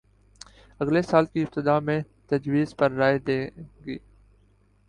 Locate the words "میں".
1.79-1.99